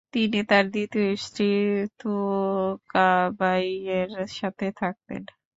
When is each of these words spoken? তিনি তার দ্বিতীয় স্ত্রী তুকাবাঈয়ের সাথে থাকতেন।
তিনি 0.13 0.39
তার 0.49 0.65
দ্বিতীয় 0.73 1.09
স্ত্রী 1.17 1.47
তুকাবাঈয়ের 1.99 3.59
সাথে 4.31 4.67
থাকতেন। 4.77 5.21